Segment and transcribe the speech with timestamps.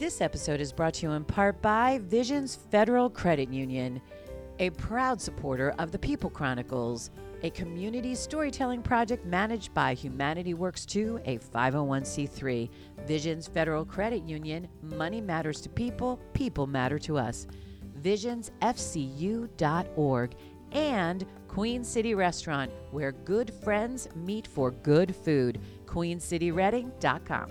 [0.00, 4.00] This episode is brought to you in part by Visions Federal Credit Union,
[4.58, 7.10] a proud supporter of the People Chronicles,
[7.42, 12.70] a community storytelling project managed by Humanity Works 2, a 501c3.
[13.06, 17.46] Visions Federal Credit Union, money matters to people, people matter to us.
[18.00, 20.34] visionsfcu.org
[20.72, 25.60] and Queen City Restaurant, where good friends meet for good food.
[25.84, 27.50] QueenCityReading.com.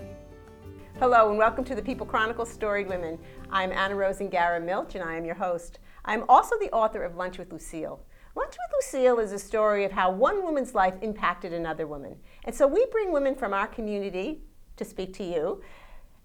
[1.00, 3.18] Hello and welcome to the People Chronicles Storied Women.
[3.50, 5.78] I'm Anna Rosengara Milch and I am your host.
[6.04, 8.04] I'm also the author of Lunch with Lucille.
[8.36, 12.16] Lunch with Lucille is a story of how one woman's life impacted another woman.
[12.44, 14.42] And so we bring women from our community
[14.76, 15.62] to speak to you,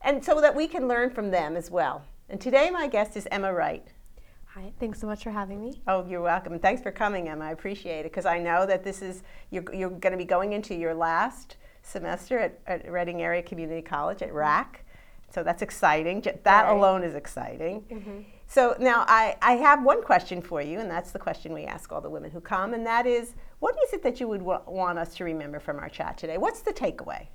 [0.02, 2.04] and so that we can learn from them as well.
[2.28, 3.88] And today my guest is Emma Wright.
[4.48, 5.82] Hi, thanks so much for having me.
[5.88, 6.60] Oh, you're welcome.
[6.60, 7.46] Thanks for coming, Emma.
[7.46, 10.52] I appreciate it because I know that this is, you're, you're going to be going
[10.52, 14.84] into your last semester at, at Reading Area Community College at RAC.
[15.30, 16.22] So that's exciting.
[16.44, 16.72] That Right.
[16.72, 18.26] alone is exciting.
[18.48, 21.92] So now I, I have one question for you, and that's the question we ask
[21.92, 24.62] all the women who come, and that is what is it that you would wa-
[24.68, 26.38] want us to remember from our chat today?
[26.38, 27.28] What's the takeaway?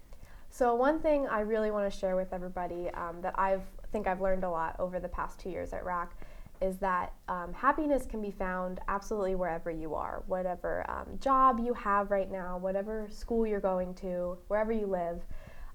[0.51, 4.21] So one thing I really want to share with everybody um, that I've think I've
[4.21, 6.13] learned a lot over the past two years at RAC
[6.61, 11.73] is that um, happiness can be found absolutely wherever you are, whatever um, job you
[11.73, 15.23] have right now, whatever school you're going to, wherever you live,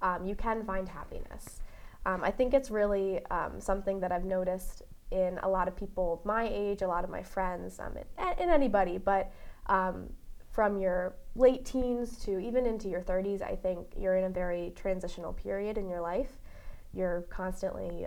[0.01, 1.61] um, you can find happiness.
[2.05, 6.21] Um, I think it's really um, something that I've noticed in a lot of people
[6.23, 9.31] my age, a lot of my friends, um, and, and anybody, but
[9.67, 10.09] um,
[10.51, 14.71] from your late teens to even into your 30s, I think you're in a very
[14.75, 16.39] transitional period in your life.
[16.93, 18.05] You're constantly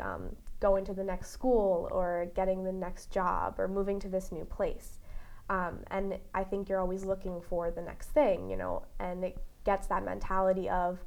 [0.61, 4.45] going to the next school or getting the next job or moving to this new
[4.45, 4.98] place.
[5.50, 9.39] Um, and I think you're always looking for the next thing, you know, and it
[9.65, 10.98] gets that mentality of,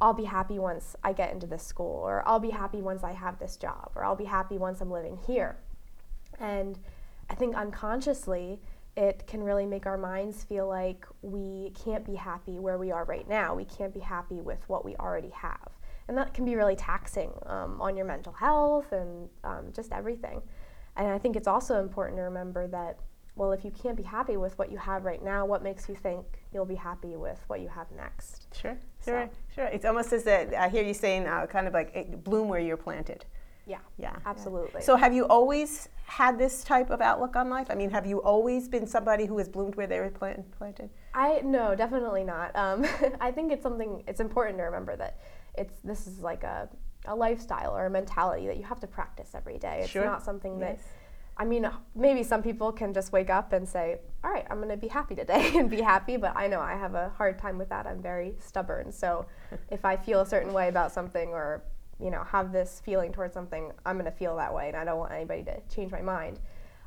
[0.00, 3.12] I'll be happy once I get into this school, or I'll be happy once I
[3.12, 5.56] have this job, or I'll be happy once I'm living here.
[6.38, 6.78] And
[7.28, 8.60] I think unconsciously,
[8.96, 13.04] it can really make our minds feel like we can't be happy where we are
[13.04, 13.54] right now.
[13.54, 15.70] We can't be happy with what we already have.
[16.08, 20.40] And that can be really taxing um, on your mental health and um, just everything.
[20.96, 22.98] And I think it's also important to remember that,
[23.36, 25.94] well, if you can't be happy with what you have right now, what makes you
[25.94, 28.48] think you'll be happy with what you have next?
[28.56, 29.64] Sure, So- sure, sure.
[29.66, 32.78] It's almost as that I hear you saying, uh, kind of like bloom where you're
[32.78, 33.26] planted.
[33.66, 34.18] Yeah, Yeah, yeah.
[34.24, 34.80] absolutely.
[34.80, 37.66] So have you always had this type of outlook on life?
[37.68, 40.88] I mean, have you always been somebody who has bloomed where they were plant, planted?
[41.12, 42.56] I no, definitely not.
[42.56, 42.86] Um,
[43.20, 44.02] I think it's something.
[44.08, 45.18] It's important to remember that
[45.58, 46.68] it's this is like a,
[47.06, 49.80] a lifestyle or a mentality that you have to practice every day.
[49.82, 50.04] It's Sure.
[50.04, 50.78] not something that.
[51.40, 54.70] I mean, maybe some people can just wake up and say, "All right, I'm going
[54.70, 56.16] to be happy today," and be happy.
[56.16, 57.86] But I know I have a hard time with that.
[57.86, 58.90] I'm very stubborn.
[58.90, 59.26] So,
[59.70, 61.62] if I feel a certain way about something or
[62.00, 64.84] you know have this feeling towards something, I'm going to feel that way, and I
[64.84, 66.40] don't want anybody to change my mind.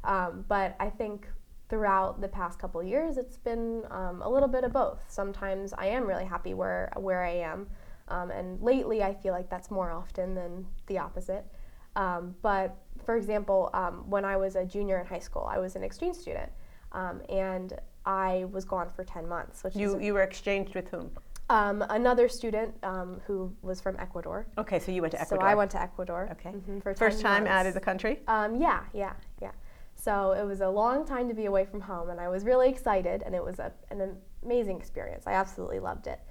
[0.03, 1.27] Um, but I think
[1.69, 5.01] throughout the past couple years, it's been um, a little bit of both.
[5.07, 7.69] Sometimes I am really happy where where I am,
[8.07, 11.45] um, and lately I feel like that's more often than the opposite.
[11.95, 15.75] Um, but for example, um, when I was a junior in high school, I was
[15.75, 16.51] an exchange student,
[16.93, 17.73] um, and
[18.05, 21.11] I was gone for ten months, which You, is you were exchanged with whom?
[21.49, 24.47] um, another student um, who was from Ecuador.
[24.57, 25.43] Okay, so you went to Ecuador.
[25.45, 26.29] So I went to Ecuador.
[26.31, 26.51] Okay.
[26.51, 28.21] mhm, for First 10 time out of the country?
[28.29, 29.51] Um, yeah, yeah, yeah.
[29.95, 32.69] So it was a long time to be away from home, and I was really
[32.69, 35.27] excited, and it was a, an amazing experience.
[35.27, 36.21] I absolutely loved it.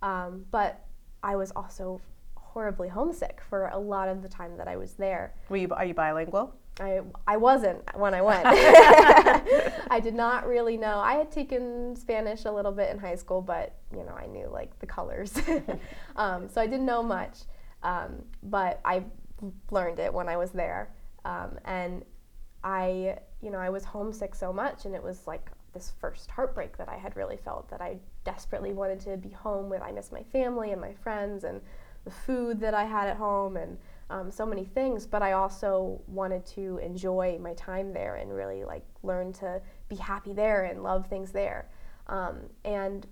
[0.00, 0.82] Um, but
[1.22, 2.00] I was also
[2.34, 5.34] horribly homesick for a lot of the time that I was there.
[5.48, 6.54] Were you, are you bilingual?
[6.80, 8.42] I, I wasn't when I went.
[8.46, 10.98] I did not really know.
[10.98, 14.48] I had taken Spanish a little bit in high school, but you know I knew
[14.50, 15.38] like the colors,
[16.16, 17.40] um, so I didn't know much.
[17.82, 19.04] Um, but I
[19.70, 20.92] learned it when I was there,
[21.24, 22.04] um, and
[22.64, 26.76] I you know I was homesick so much, and it was like this first heartbreak
[26.78, 29.82] that I had really felt that I desperately wanted to be home with.
[29.82, 31.60] I miss my family and my friends and
[32.04, 35.06] the food that I had at home and um, so many things.
[35.06, 39.96] But I also wanted to enjoy my time there and really like learn to be
[39.96, 41.68] happy there and love things there.
[42.08, 43.06] Um, and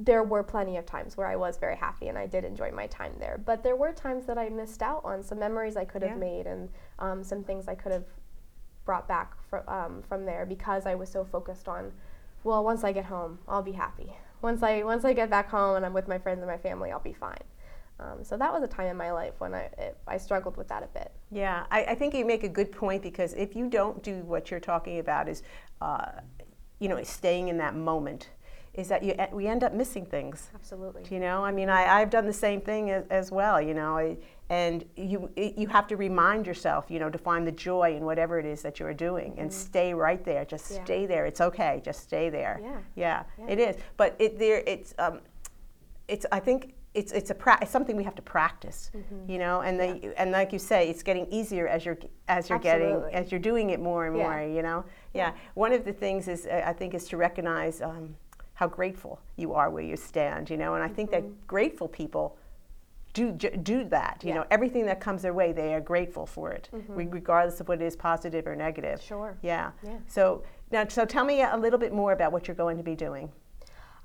[0.00, 2.86] there were plenty of times where I was very happy and I did enjoy my
[2.86, 3.40] time there.
[3.44, 6.16] But there were times that I missed out on some memories I could have Yeah.
[6.18, 6.68] made and
[7.00, 8.04] um, some things I could have
[8.88, 11.92] brought back fr- um, from there because I was so focused on,
[12.42, 14.14] well, once I get home, I'll be happy.
[14.40, 16.90] Once I once I get back home and I'm with my friends and my family,
[16.90, 17.44] I'll be fine.
[18.00, 20.68] Um, so that was a time in my life when I it, I struggled with
[20.68, 21.12] that a bit.
[21.30, 24.50] Yeah, I, I think you make a good point because if you don't do what
[24.50, 25.42] you're talking about is,
[25.82, 26.12] uh,
[26.78, 28.30] you know, staying in that moment,
[28.78, 30.50] is that you we end up missing things.
[30.54, 31.02] Absolutely.
[31.10, 33.60] You know, I mean, I, I've done the same thing as, as well.
[33.60, 34.16] You know, I,
[34.50, 38.38] and you you have to remind yourself, you know, to find the joy in whatever
[38.38, 40.44] it is that you're doing, and stay right there.
[40.44, 40.84] Just Yeah.
[40.84, 41.26] stay there.
[41.26, 41.82] It's okay.
[41.84, 42.60] Just stay there.
[42.62, 42.78] Yeah.
[42.94, 43.52] Yeah, Yeah.
[43.52, 43.76] it is.
[43.96, 45.20] But it there it's um,
[46.06, 48.92] it's I think it's it's a pra- it's something we have to practice.
[48.94, 49.30] Mm-hmm.
[49.32, 51.98] You know, and the, and like you say, it's getting easier as you're
[52.28, 53.10] as you're Absolutely.
[53.10, 54.22] getting as you're doing it more and Yeah.
[54.22, 54.40] more.
[54.56, 54.84] You know,
[55.14, 55.32] yeah.
[55.54, 57.82] One of the things is uh, I think is to recognize.
[57.82, 58.14] Um,
[58.58, 62.36] how grateful you are where you stand, you know, and I think that grateful people
[63.12, 64.18] do do that.
[64.18, 64.28] You Mm-hmm.
[64.30, 64.34] Yeah.
[64.34, 67.80] know, everything that comes their way, they are grateful for it, re- regardless of what
[67.80, 69.00] it is, positive or negative.
[69.00, 69.38] Sure.
[69.42, 69.70] Yeah.
[69.84, 69.98] Yeah.
[70.08, 72.96] So now, so tell me a little bit more about what you're going to be
[72.96, 73.30] doing.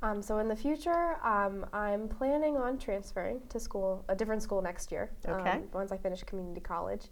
[0.04, 4.62] Um, so in the future, um, I'm planning on transferring to school, a different school
[4.62, 5.10] next year.
[5.28, 5.50] Okay.
[5.50, 7.06] Um, once I finish community college,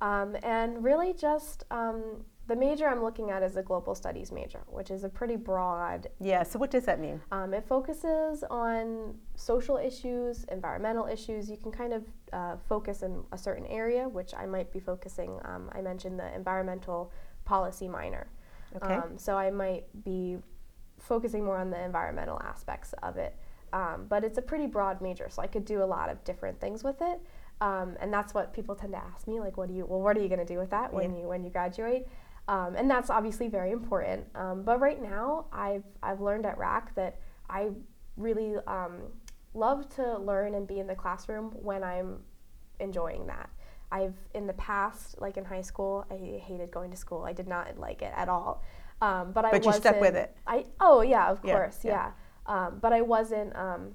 [0.00, 4.60] um, and really just um, the major I'm looking at is a global studies major,
[4.66, 6.08] which is a pretty broad.
[6.20, 6.42] Yeah.
[6.42, 7.20] So what does that mean?
[7.30, 11.48] Um, it focuses on social issues, environmental issues.
[11.50, 12.02] You can kind of
[12.32, 15.38] uh, focus in a certain area, which I might be focusing.
[15.44, 17.12] Um, I mentioned the environmental
[17.44, 18.26] policy minor.
[18.76, 18.94] Okay.
[18.94, 20.38] Um, so I might be
[20.98, 23.36] focusing more on the environmental aspects of it.
[23.72, 26.60] Um, but it's a pretty broad major, so I could do a lot of different
[26.60, 27.20] things with it.
[27.60, 30.16] Um, and that's what people tend to ask me, like, what do you, well, what
[30.16, 31.22] are you going to do with that when Yeah.
[31.22, 32.06] you when you graduate?
[32.48, 34.24] Um, and that's obviously very important.
[34.34, 37.70] Um, but right now, I've I've learned at RAC that I
[38.16, 39.02] really um,
[39.54, 42.18] love to learn and be in the classroom when I'm
[42.80, 43.48] enjoying that.
[43.92, 47.24] I've in the past, like in high school, I hated going to school.
[47.24, 48.62] I did not like it at all.
[49.00, 50.36] Um, but I But you stuck with it.
[50.46, 52.12] I oh yeah, of Yeah, course, yeah.
[52.48, 52.66] yeah.
[52.66, 53.94] Um, but I wasn't um,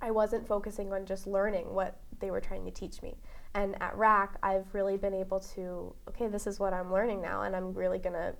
[0.00, 3.16] I wasn't focusing on just learning what they were trying to teach me.
[3.54, 7.42] And at RAC, I've really been able to okay, this is what I'm learning now,
[7.42, 8.34] and I'm really gonna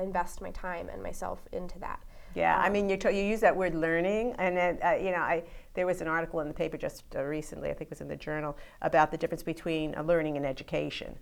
[0.00, 2.00] invest my time and myself into that.
[2.34, 5.10] Yeah, I Um, mean, you, t- you use that word learning, and then, uh, you
[5.10, 5.44] know, I
[5.74, 8.08] there was an article in the paper just uh, recently, I think it was in
[8.08, 11.18] the journal, about the difference between uh, learning and education.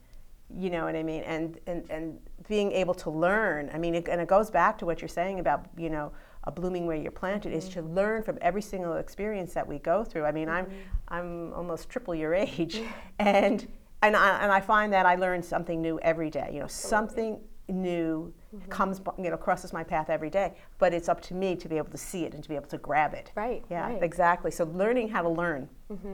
[0.52, 1.22] You know what I mean?
[1.22, 3.70] And, and and being able to learn.
[3.72, 6.12] I mean, it, and it goes back to what you're saying about you know,
[6.44, 7.94] a blooming where you're planted is to mm-hmm.
[7.94, 10.24] learn from every single experience that we go through.
[10.24, 10.74] I mean, I'm mm-hmm.
[11.08, 12.80] I'm almost triple your age,
[13.18, 13.66] and
[14.02, 16.50] and I, and I find that I learn something new every day.
[16.52, 18.68] You know, something new mm-hmm.
[18.68, 21.76] comes you know crosses my path every day but it's up to me to be
[21.76, 24.02] able to see it and to be able to grab it Right, yeah right.
[24.02, 25.68] exactly so learning how to learn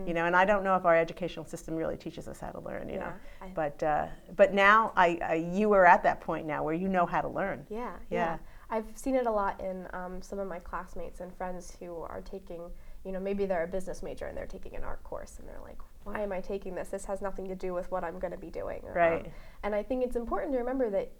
[0.06, 2.60] you know and i don't know if our educational system really teaches us how to
[2.60, 3.12] learn you know
[3.42, 6.88] I- but uh, but now I, I you are at that point now where you
[6.88, 7.90] know how to learn Yeah, Yeah.
[8.10, 8.38] yeah.
[8.68, 12.20] I've seen it a lot in um, some of my classmates and friends who are
[12.22, 12.62] taking,
[13.04, 15.60] you know, maybe they're a business major and they're taking an art course and they're
[15.62, 16.88] like, why am I taking this?
[16.88, 18.80] This has nothing to do with what I'm going to be doing.
[18.88, 19.32] Um, Right.
[19.62, 21.12] and I think it's important to remember that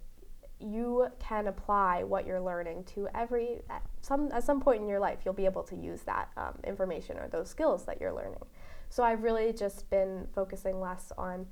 [0.59, 4.99] you can apply what you're learning to every at some at some point in your
[4.99, 8.43] life you'll be able to use that um, information or those skills that you're learning
[8.89, 11.45] so i've really just been focusing less on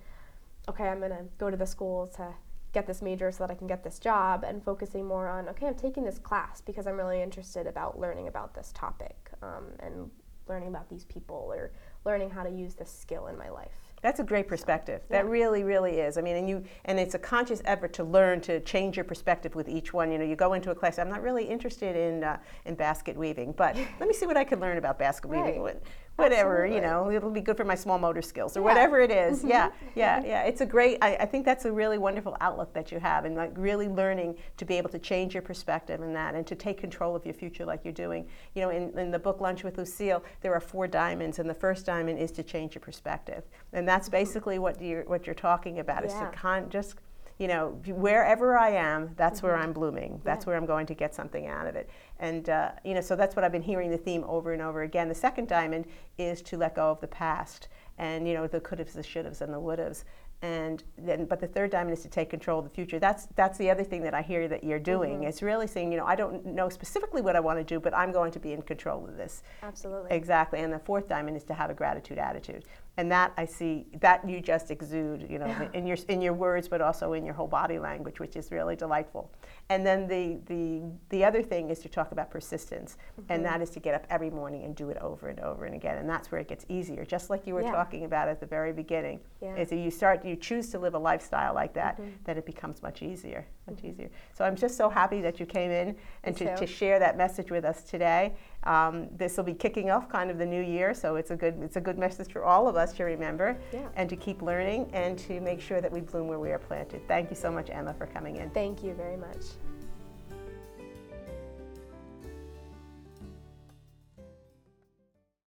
[0.68, 2.28] okay i'm going to go to the school to
[2.76, 5.66] get this major so that i can get this job and focusing more on okay
[5.66, 10.12] i'm taking this class because i'm really interested about learning about this topic um, and
[10.50, 11.72] learning about these people or
[12.04, 15.02] learning how to use this skill in my life That's a great perspective.
[15.10, 16.20] That really, really is.
[16.20, 19.56] I mean, and you and it's a conscious effort to learn to change your perspective
[19.56, 20.12] with each one.
[20.12, 21.00] You know, you go into a class.
[21.00, 24.44] I'm not really interested in uh, in basket weaving, but let me see what I
[24.44, 25.44] can learn about basket weaving.
[25.46, 25.60] Right.
[25.60, 25.82] What-
[26.18, 28.68] Whatever, you know, it'll be good for my small motor skills or Yeah.
[28.68, 28.76] Mm-hmm.
[28.78, 29.44] whatever it is.
[29.44, 30.44] Yeah, yeah, yeah.
[30.44, 30.98] It's a great.
[31.02, 34.38] I, I think that's a really wonderful outlook that you have, and like really learning
[34.56, 37.34] to be able to change your perspective in that, and to take control of your
[37.34, 38.26] future like you're doing.
[38.54, 41.54] You know, in, in the book Lunch with Lucille, there are four diamonds, and the
[41.54, 43.44] first diamond is to change your perspective,
[43.74, 46.32] and that's basically what you're what you're talking about is to Yeah.
[46.32, 46.96] con- just
[47.40, 50.20] you know wherever i am that's where i'm blooming.
[50.26, 50.50] That's Yeah.
[50.50, 51.90] where i'm going to get something out of it.
[52.20, 54.82] And uh, you know so that's what i've been hearing the theme over and over
[54.84, 55.08] again.
[55.08, 55.86] The second diamond
[56.18, 59.24] is to let go of the past and you know the could haves the should
[59.26, 60.04] haves and the would haves
[60.42, 63.00] and then but the third diamond is to take control of the future.
[63.00, 65.24] That's that's the other thing that i hear that you're doing.
[65.24, 67.94] It's really saying you know i don't know specifically what i want to do but
[67.96, 69.44] i'm going to be in control of this.
[69.64, 70.10] Absolutely.
[70.12, 72.64] Exactly, and the fourth diamond is to have a gratitude attitude,
[72.98, 76.68] and that I see that you just exude, you know, in your in your words,
[76.68, 79.32] but also in your whole body language, which is really delightful.
[79.70, 82.98] And then the the the other thing is to talk about persistence,
[83.30, 83.44] and mm-hmm.
[83.44, 85.98] that is to get up every morning and do it over and over and again,
[85.98, 87.04] and that's where it gets easier.
[87.06, 87.72] Just like you were Yeah.
[87.72, 89.56] talking about at the very beginning, Yeah.
[89.56, 92.12] is that you start you choose to live a lifestyle like that, mm-hmm.
[92.24, 94.10] then it becomes much easier, much easier.
[94.34, 97.52] So I'm just so happy that you came in and to, to share that message
[97.52, 98.34] with us today.
[98.64, 101.56] Um, this will be kicking off kind of the new year, so it's a good
[101.62, 103.88] it's a good message for all of us to remember Yeah.
[103.96, 107.08] and to keep learning and to make sure that we bloom where we are planted.
[107.08, 108.50] Thank you so much, Emma, for coming in.
[108.52, 109.46] thank you very much